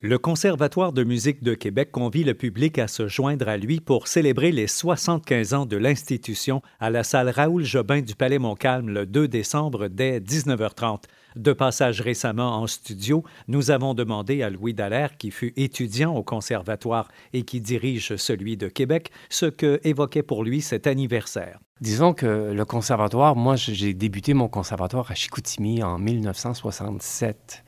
Le 0.00 0.16
Conservatoire 0.16 0.92
de 0.92 1.02
musique 1.02 1.42
de 1.42 1.54
Québec 1.54 1.90
convie 1.90 2.22
le 2.22 2.34
public 2.34 2.78
à 2.78 2.86
se 2.86 3.08
joindre 3.08 3.48
à 3.48 3.56
lui 3.56 3.80
pour 3.80 4.06
célébrer 4.06 4.52
les 4.52 4.68
75 4.68 5.54
ans 5.54 5.66
de 5.66 5.76
l'institution 5.76 6.62
à 6.78 6.88
la 6.88 7.02
salle 7.02 7.30
Raoul 7.30 7.64
Jobin 7.64 8.00
du 8.00 8.14
Palais 8.14 8.38
Montcalm 8.38 8.88
le 8.90 9.06
2 9.06 9.26
décembre 9.26 9.88
dès 9.88 10.20
19h30. 10.20 11.02
De 11.38 11.52
passage 11.52 12.00
récemment 12.00 12.56
en 12.56 12.66
studio, 12.66 13.22
nous 13.46 13.70
avons 13.70 13.94
demandé 13.94 14.42
à 14.42 14.50
Louis 14.50 14.74
Dallaire, 14.74 15.16
qui 15.16 15.30
fut 15.30 15.52
étudiant 15.56 16.12
au 16.16 16.24
Conservatoire 16.24 17.06
et 17.32 17.42
qui 17.42 17.60
dirige 17.60 18.16
celui 18.16 18.56
de 18.56 18.66
Québec, 18.66 19.12
ce 19.30 19.46
que 19.46 19.80
évoquait 19.84 20.24
pour 20.24 20.42
lui 20.42 20.60
cet 20.60 20.88
anniversaire. 20.88 21.60
Disons 21.80 22.12
que 22.12 22.50
le 22.52 22.64
conservatoire, 22.64 23.36
moi 23.36 23.54
j'ai 23.54 23.94
débuté 23.94 24.34
mon 24.34 24.48
conservatoire 24.48 25.12
à 25.12 25.14
Chicoutimi 25.14 25.80
en 25.84 25.96
1967 26.00 27.62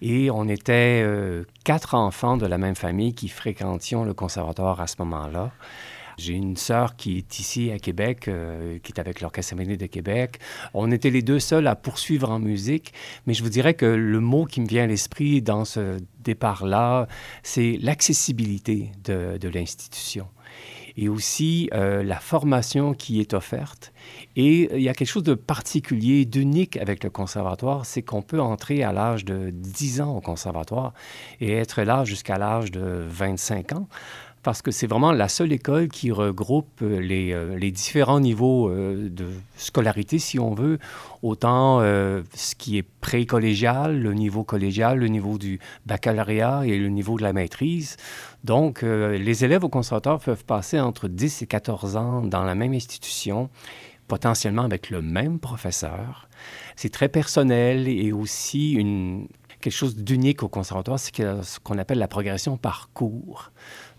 et 0.00 0.30
on 0.30 0.48
était 0.48 1.02
euh, 1.04 1.44
quatre 1.64 1.94
enfants 1.94 2.38
de 2.38 2.46
la 2.46 2.56
même 2.56 2.76
famille 2.76 3.12
qui 3.12 3.28
fréquentions 3.28 4.04
le 4.04 4.14
conservatoire 4.14 4.80
à 4.80 4.86
ce 4.86 4.96
moment-là. 5.00 5.52
J'ai 6.18 6.34
une 6.34 6.56
sœur 6.56 6.96
qui 6.96 7.18
est 7.18 7.38
ici 7.38 7.70
à 7.70 7.78
Québec, 7.78 8.28
euh, 8.28 8.78
qui 8.82 8.92
est 8.92 9.00
avec 9.00 9.20
l'Orchestre 9.20 9.50
symphonique 9.50 9.78
de 9.78 9.86
Québec. 9.86 10.38
On 10.74 10.90
était 10.90 11.10
les 11.10 11.22
deux 11.22 11.40
seuls 11.40 11.66
à 11.66 11.76
poursuivre 11.76 12.30
en 12.30 12.38
musique, 12.38 12.92
mais 13.26 13.34
je 13.34 13.42
vous 13.42 13.50
dirais 13.50 13.74
que 13.74 13.86
le 13.86 14.20
mot 14.20 14.44
qui 14.44 14.60
me 14.60 14.66
vient 14.66 14.84
à 14.84 14.86
l'esprit 14.86 15.42
dans 15.42 15.64
ce 15.64 15.98
départ-là, 16.22 17.08
c'est 17.42 17.78
l'accessibilité 17.80 18.92
de, 19.04 19.48
l'institution 19.48 20.28
et 20.96 21.08
aussi 21.08 21.70
euh, 21.72 22.02
la 22.02 22.20
formation 22.20 22.92
qui 22.92 23.20
est 23.20 23.32
offerte. 23.32 23.92
Et 24.36 24.70
il 24.74 24.82
y 24.82 24.88
a 24.88 24.94
quelque 24.94 25.08
chose 25.08 25.22
de 25.22 25.34
particulier, 25.34 26.24
d'unique 26.26 26.76
avec 26.76 27.02
le 27.02 27.10
conservatoire, 27.10 27.86
c'est 27.86 28.02
qu'on 28.02 28.22
peut 28.22 28.40
entrer 28.40 28.82
à 28.82 28.92
l'âge 28.92 29.24
de 29.24 29.50
10 29.50 30.02
ans 30.02 30.16
au 30.16 30.20
conservatoire 30.20 30.92
et 31.40 31.52
être 31.52 31.82
là 31.82 32.04
jusqu'à 32.04 32.38
l'âge 32.38 32.70
de 32.70 33.04
25 33.08 33.72
ans 33.72 33.88
parce 34.42 34.60
que 34.60 34.70
c'est 34.70 34.86
vraiment 34.86 35.12
la 35.12 35.28
seule 35.28 35.52
école 35.52 35.88
qui 35.88 36.10
regroupe 36.10 36.82
euh, 36.82 37.00
les, 37.00 37.32
euh, 37.32 37.56
les 37.56 37.70
différents 37.70 38.20
niveaux 38.20 38.68
euh, 38.68 39.08
de 39.08 39.26
scolarité, 39.56 40.18
si 40.18 40.38
on 40.38 40.54
veut, 40.54 40.78
autant 41.22 41.80
ce 41.80 42.54
qui 42.56 42.78
est 42.78 42.82
pré-collégial, 42.82 43.96
le 44.00 44.12
niveau 44.12 44.42
collégial, 44.42 44.98
le 44.98 45.06
niveau 45.06 45.38
du 45.38 45.60
baccalauréat 45.86 46.62
et 46.66 46.76
le 46.76 46.88
niveau 46.88 47.16
de 47.16 47.22
la 47.22 47.32
maîtrise. 47.32 47.96
Donc, 48.42 48.82
les 48.82 49.44
élèves 49.44 49.62
au 49.62 49.68
conservatoire 49.68 50.18
peuvent 50.18 50.44
passer 50.44 50.80
entre 50.80 51.06
10 51.06 51.42
et 51.42 51.46
14 51.46 51.96
ans 51.96 52.22
dans 52.22 52.42
la 52.42 52.56
même 52.56 52.72
institution 52.72 53.50
potentiellement 54.08 54.62
avec 54.62 54.90
le 54.90 55.00
même 55.00 55.38
professeur. 55.38 56.28
C'est 56.74 56.90
très 56.90 57.08
personnel 57.08 57.88
et 57.88 58.12
aussi 58.12 58.72
une, 58.72 59.28
quelque 59.62 59.72
chose 59.72 59.96
d'unique 59.96 60.42
au 60.42 60.48
conservatoire, 60.48 60.98
c'est 60.98 61.16
ce 61.16 61.58
qu'on 61.60 61.78
appelle 61.78 61.98
la 61.98 62.08
progression 62.08 62.58
par 62.58 62.90
cours. 62.92 63.52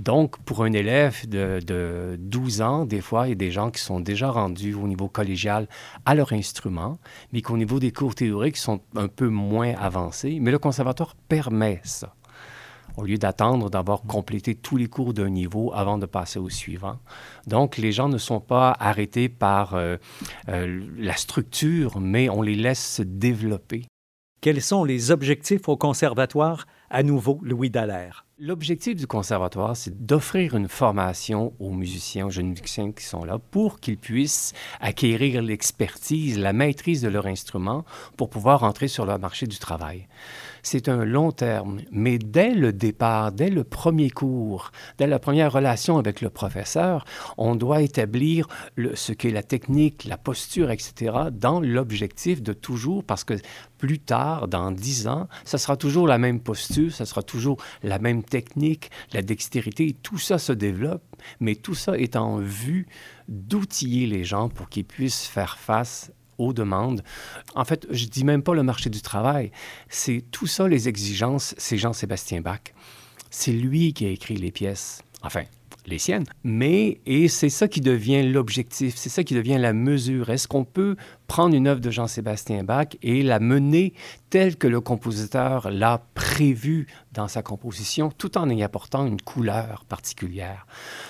Donc, 0.00 0.38
pour 0.38 0.64
un 0.64 0.72
élève 0.72 1.28
de, 1.28 1.60
de, 1.64 2.16
12 2.18 2.62
ans, 2.62 2.86
des 2.86 3.00
fois, 3.00 3.26
il 3.26 3.30
y 3.30 3.32
a 3.32 3.36
des 3.36 3.52
gens 3.52 3.70
qui 3.70 3.80
sont 3.80 4.00
déjà 4.00 4.30
rendus 4.30 4.74
au 4.74 4.88
niveau 4.88 5.08
collégial 5.08 5.68
à 6.06 6.14
leur 6.14 6.32
instrument, 6.32 6.98
mais 7.32 7.42
qu'au 7.42 7.56
niveau 7.56 7.78
des 7.78 7.92
cours 7.92 8.14
théoriques 8.14 8.56
sont 8.56 8.80
un 8.96 9.08
peu 9.08 9.28
moins 9.28 9.74
avancés. 9.74 10.38
Mais 10.40 10.50
le 10.50 10.58
conservatoire 10.58 11.14
permet 11.28 11.80
ça 11.84 12.14
au 12.96 13.04
lieu 13.04 13.18
d'attendre 13.18 13.70
d'avoir 13.70 14.02
complété 14.02 14.54
tous 14.54 14.76
les 14.76 14.88
cours 14.88 15.14
d'un 15.14 15.30
niveau 15.30 15.72
avant 15.74 15.98
de 15.98 16.06
passer 16.06 16.38
au 16.38 16.48
suivant. 16.48 16.98
Donc, 17.46 17.76
les 17.76 17.92
gens 17.92 18.08
ne 18.08 18.18
sont 18.18 18.40
pas 18.40 18.76
arrêtés 18.78 19.28
par 19.28 19.74
euh, 19.74 19.96
euh, 20.48 20.86
la 20.98 21.16
structure, 21.16 22.00
mais 22.00 22.28
on 22.28 22.42
les 22.42 22.56
laisse 22.56 22.96
se 22.96 23.02
développer. 23.02 23.86
Quels 24.40 24.62
sont 24.62 24.84
les 24.84 25.10
objectifs 25.10 25.68
au 25.68 25.76
conservatoire? 25.76 26.66
À 26.92 27.04
nouveau, 27.04 27.38
Louis 27.44 27.70
Dallaire. 27.70 28.26
L'objectif 28.42 28.96
du 28.96 29.06
conservatoire, 29.06 29.76
c'est 29.76 30.06
d'offrir 30.06 30.56
une 30.56 30.66
formation 30.66 31.52
aux 31.60 31.72
musiciens, 31.72 32.26
aux 32.26 32.30
jeunes 32.30 32.48
musiciens 32.48 32.90
qui 32.90 33.04
sont 33.04 33.22
là, 33.22 33.38
pour 33.38 33.80
qu'ils 33.80 33.98
puissent 33.98 34.54
acquérir 34.80 35.42
l'expertise, 35.42 36.38
la 36.38 36.54
maîtrise 36.54 37.02
de 37.02 37.08
leur 37.08 37.26
instrument 37.26 37.84
pour 38.16 38.30
pouvoir 38.30 38.64
entrer 38.64 38.88
sur 38.88 39.04
le 39.04 39.18
marché 39.18 39.46
du 39.46 39.58
travail. 39.58 40.08
C'est 40.62 40.88
un 40.88 41.04
long 41.04 41.32
terme, 41.32 41.80
mais 41.92 42.16
dès 42.18 42.54
le 42.54 42.72
départ, 42.72 43.30
dès 43.30 43.50
le 43.50 43.62
premier 43.62 44.08
cours, 44.08 44.72
dès 44.96 45.06
la 45.06 45.18
première 45.18 45.52
relation 45.52 45.98
avec 45.98 46.22
le 46.22 46.30
professeur, 46.30 47.04
on 47.36 47.54
doit 47.54 47.82
établir 47.82 48.48
ce 48.94 49.12
qu'est 49.12 49.30
la 49.30 49.42
technique, 49.42 50.04
la 50.04 50.16
posture, 50.16 50.70
etc., 50.70 51.12
dans 51.30 51.60
l'objectif 51.60 52.42
de 52.42 52.54
toujours, 52.54 53.04
parce 53.04 53.24
que 53.24 53.34
plus 53.76 53.98
tard, 53.98 54.48
dans 54.48 54.70
dix 54.70 55.08
ans, 55.08 55.28
ça 55.44 55.58
sera 55.58 55.76
toujours 55.76 56.06
la 56.06 56.18
même 56.18 56.40
posture, 56.40 56.79
ça 56.88 57.04
sera 57.04 57.22
toujours 57.22 57.58
la 57.82 57.98
même 57.98 58.22
technique, 58.22 58.90
la 59.12 59.22
dextérité, 59.22 59.94
tout 60.02 60.18
ça 60.18 60.38
se 60.38 60.52
développe, 60.52 61.04
mais 61.40 61.54
tout 61.54 61.74
ça 61.74 61.98
est 61.98 62.16
en 62.16 62.38
vue 62.38 62.86
d'outiller 63.28 64.06
les 64.06 64.24
gens 64.24 64.48
pour 64.48 64.68
qu'ils 64.68 64.84
puissent 64.84 65.26
faire 65.26 65.58
face 65.58 66.12
aux 66.38 66.52
demandes. 66.52 67.02
En 67.54 67.64
fait, 67.64 67.86
je 67.90 68.06
dis 68.06 68.24
même 68.24 68.42
pas 68.42 68.54
le 68.54 68.62
marché 68.62 68.88
du 68.88 69.02
travail, 69.02 69.52
c'est 69.88 70.24
tout 70.30 70.46
ça 70.46 70.68
les 70.68 70.88
exigences, 70.88 71.54
c'est 71.58 71.76
Jean-Sébastien 71.76 72.40
Bach. 72.40 72.60
C'est 73.30 73.52
lui 73.52 73.92
qui 73.92 74.06
a 74.06 74.08
écrit 74.08 74.36
les 74.36 74.50
pièces. 74.50 75.02
Enfin, 75.22 75.44
les 75.90 75.98
siennes. 75.98 76.24
Mais, 76.44 77.00
et 77.04 77.28
c'est 77.28 77.48
ça 77.50 77.68
qui 77.68 77.80
devient 77.80 78.22
l'objectif, 78.22 78.94
c'est 78.96 79.08
ça 79.08 79.24
qui 79.24 79.34
devient 79.34 79.58
la 79.58 79.72
mesure. 79.72 80.30
Est-ce 80.30 80.48
qu'on 80.48 80.64
peut 80.64 80.96
prendre 81.26 81.54
une 81.54 81.66
œuvre 81.66 81.80
de 81.80 81.90
Jean-Sébastien 81.90 82.64
Bach 82.64 82.88
et 83.02 83.22
la 83.22 83.38
mener 83.40 83.92
telle 84.30 84.56
que 84.56 84.66
le 84.66 84.80
compositeur 84.80 85.70
l'a 85.70 86.02
prévue 86.14 86.86
dans 87.12 87.28
sa 87.28 87.42
composition, 87.42 88.10
tout 88.10 88.38
en 88.38 88.48
y 88.48 88.62
apportant 88.62 89.06
une 89.06 89.20
couleur 89.20 89.84
particulière? 89.88 90.66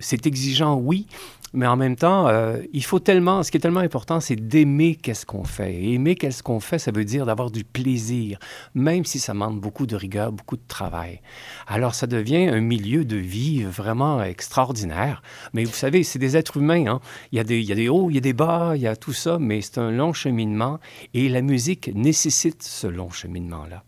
C'est 0.00 0.26
exigeant, 0.26 0.76
oui, 0.76 1.06
mais 1.54 1.66
en 1.66 1.76
même 1.76 1.96
temps, 1.96 2.28
euh, 2.28 2.62
il 2.72 2.82
faut 2.82 2.98
tellement, 2.98 3.42
ce 3.42 3.50
qui 3.50 3.58
est 3.58 3.60
tellement 3.60 3.80
important, 3.80 4.20
c'est 4.20 4.36
d'aimer 4.36 4.94
qu'est-ce 4.94 5.26
qu'on 5.26 5.44
fait. 5.44 5.74
Et 5.74 5.94
aimer 5.94 6.14
qu'est-ce 6.14 6.42
qu'on 6.42 6.60
fait, 6.60 6.78
ça 6.78 6.92
veut 6.92 7.04
dire 7.04 7.26
d'avoir 7.26 7.50
du 7.50 7.62
plaisir, 7.62 8.38
même 8.74 9.04
si 9.04 9.18
ça 9.18 9.34
demande 9.34 9.60
beaucoup 9.60 9.86
de 9.86 9.94
rigueur, 9.94 10.32
beaucoup 10.32 10.56
de 10.56 10.66
travail. 10.66 11.20
Alors, 11.66 11.94
ça 11.94 12.06
devient 12.06 12.48
un 12.48 12.60
milieu 12.60 13.04
de 13.04 13.16
vie 13.16 13.64
vraiment 13.64 14.22
extraordinaire. 14.22 15.22
Mais 15.52 15.64
vous 15.64 15.74
savez, 15.74 16.04
c'est 16.04 16.18
des 16.18 16.38
êtres 16.38 16.56
humains. 16.56 16.86
Hein? 16.86 17.00
Il, 17.32 17.36
y 17.36 17.40
a 17.40 17.44
des, 17.44 17.58
il 17.58 17.66
y 17.66 17.72
a 17.72 17.76
des 17.76 17.90
hauts, 17.90 18.08
il 18.08 18.14
y 18.14 18.18
a 18.18 18.22
des 18.22 18.32
bas, 18.32 18.72
il 18.74 18.82
y 18.82 18.86
a 18.86 18.96
tout 18.96 19.12
ça, 19.12 19.38
mais 19.38 19.60
c'est 19.60 19.78
un 19.78 19.90
long 19.90 20.14
cheminement 20.14 20.78
et 21.12 21.28
la 21.28 21.42
musique 21.42 21.90
nécessite 21.94 22.62
ce 22.62 22.86
long 22.86 23.10
cheminement-là. 23.10 23.84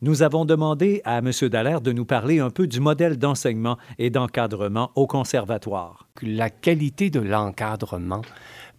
Nous 0.00 0.22
avons 0.22 0.44
demandé 0.44 1.02
à 1.04 1.18
M. 1.18 1.32
Dallaire 1.50 1.80
de 1.80 1.90
nous 1.90 2.04
parler 2.04 2.38
un 2.38 2.50
peu 2.50 2.68
du 2.68 2.78
modèle 2.78 3.18
d'enseignement 3.18 3.78
et 3.98 4.10
d'encadrement 4.10 4.92
au 4.94 5.08
conservatoire. 5.08 6.06
La 6.22 6.50
qualité 6.50 7.10
de 7.10 7.18
l'encadrement 7.18 8.22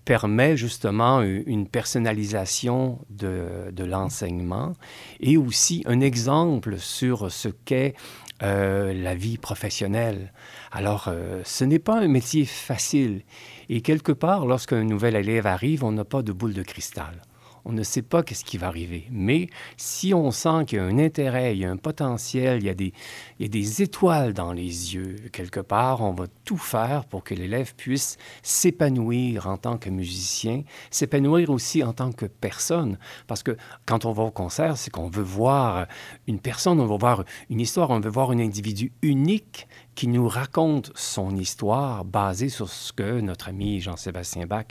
permet 0.06 0.56
justement 0.56 1.22
une 1.22 1.68
personnalisation 1.68 3.00
de, 3.10 3.84
l'enseignement 3.84 4.76
et 5.20 5.36
aussi 5.36 5.84
un 5.88 6.00
exemple 6.00 6.78
sur 6.78 7.30
ce 7.30 7.50
qu'est 7.50 7.96
euh, 8.42 8.94
la 8.94 9.14
vie 9.14 9.38
professionnelle. 9.38 10.32
Alors, 10.72 11.10
euh, 11.10 11.42
ce 11.44 11.66
n'est 11.66 11.80
pas 11.80 12.00
un 12.00 12.08
métier 12.08 12.46
facile. 12.46 13.24
Et 13.68 13.82
quelque 13.82 14.14
part, 14.14 14.46
lorsqu'un 14.46 14.86
nouvel 14.86 15.18
élève 15.18 15.48
arrive, 15.48 15.84
on 15.84 15.92
n'a 15.92 16.06
pas 16.06 16.22
de 16.22 16.32
boule 16.32 16.54
de 16.54 16.64
cristal 16.64 17.22
on 17.66 17.72
ne 17.72 17.84
sait 17.84 18.02
pas 18.02 18.24
qu'est-ce 18.24 18.46
qui 18.46 18.58
va 18.58 18.68
arriver. 18.68 19.08
Mais 19.12 19.50
si 19.78 20.14
on 20.14 20.32
sent 20.32 20.66
qu'il 20.68 20.78
y 20.78 20.82
a 20.82 20.86
un 20.86 20.98
intérêt, 20.98 21.56
il 21.56 21.60
y 21.60 21.66
a 21.66 21.72
un 21.72 21.78
potentiel, 21.78 22.60
il 22.62 22.66
y 22.66 22.70
a, 22.70 22.74
des, 22.74 22.94
il 23.40 23.44
y 23.44 23.46
a 23.46 23.50
des 23.50 23.82
étoiles 23.82 24.34
dans 24.34 24.54
les 24.54 24.96
yeux, 24.96 25.16
quelque 25.32 25.60
part, 25.60 26.02
on 26.02 26.14
va 26.14 26.26
tout 26.46 26.58
faire 26.58 27.06
pour 27.06 27.24
que 27.24 27.34
l'élève 27.34 27.74
puisse 27.76 28.18
s'épanouir 28.42 29.48
en 29.48 29.58
tant 29.58 29.78
que 29.78 29.90
musicien, 29.90 30.64
s'épanouir 30.92 31.50
aussi 31.50 31.84
en 31.84 31.94
tant 31.94 32.12
que 32.12 32.26
personne. 32.26 32.98
Parce 33.28 33.44
que 33.44 33.58
quand 33.86 34.06
on 34.06 34.12
va 34.12 34.24
au 34.24 34.32
concert, 34.32 34.78
c'est 34.78 34.92
qu'on 34.92 35.10
veut 35.10 35.24
voir 35.24 35.88
une 36.28 36.40
personne, 36.40 36.80
on 36.80 36.86
veut 36.86 36.98
voir 36.98 37.24
une 37.50 37.60
histoire, 37.60 37.90
on 37.90 38.00
veut 38.00 38.10
voir 38.10 38.32
un 38.32 38.40
individu 38.40 38.92
unique 39.02 39.68
qui 40.00 40.08
nous 40.08 40.30
raconte 40.30 40.94
son 40.96 41.36
histoire 41.36 42.06
basée 42.06 42.48
sur 42.48 42.70
ce 42.70 42.94
que 42.94 43.20
notre 43.20 43.50
ami 43.50 43.82
Jean-Sébastien 43.82 44.46
Bach 44.46 44.68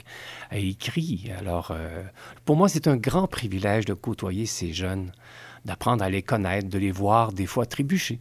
a 0.49 0.57
écrit. 0.57 1.29
Alors, 1.37 1.69
euh, 1.69 2.01
pour 2.45 2.55
moi, 2.55 2.67
c'est 2.67 2.87
un 2.87 2.97
grand 2.97 3.27
privilège 3.27 3.85
de 3.85 3.93
côtoyer 3.93 4.47
ces 4.47 4.73
jeunes, 4.73 5.11
d'apprendre 5.65 6.03
à 6.03 6.09
les 6.09 6.23
connaître, 6.23 6.67
de 6.67 6.79
les 6.79 6.89
voir 6.89 7.31
des 7.31 7.45
fois 7.45 7.67
trébucher, 7.67 8.19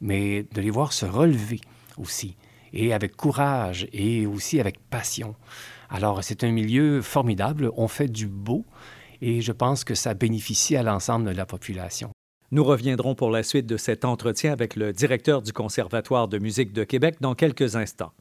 mais 0.00 0.42
de 0.52 0.60
les 0.60 0.70
voir 0.70 0.92
se 0.92 1.06
relever 1.06 1.60
aussi, 1.98 2.34
et 2.72 2.92
avec 2.92 3.16
courage 3.16 3.86
et 3.92 4.26
aussi 4.26 4.58
avec 4.58 4.80
passion. 4.80 5.36
Alors, 5.88 6.24
c'est 6.24 6.42
un 6.42 6.50
milieu 6.50 7.00
formidable, 7.00 7.70
on 7.76 7.86
fait 7.86 8.08
du 8.08 8.26
beau, 8.26 8.64
et 9.22 9.40
je 9.40 9.52
pense 9.52 9.84
que 9.84 9.94
ça 9.94 10.14
bénéficie 10.14 10.74
à 10.74 10.82
l'ensemble 10.82 11.26
de 11.26 11.30
la 11.30 11.46
population. 11.46 12.10
Nous 12.52 12.64
reviendrons 12.64 13.14
pour 13.14 13.30
la 13.30 13.44
suite 13.44 13.66
de 13.66 13.76
cet 13.76 14.04
entretien 14.04 14.52
avec 14.52 14.74
le 14.74 14.92
directeur 14.92 15.40
du 15.40 15.52
Conservatoire 15.52 16.26
de 16.26 16.38
musique 16.38 16.72
de 16.72 16.82
Québec 16.82 17.14
dans 17.20 17.36
quelques 17.36 17.76
instants. 17.76 18.12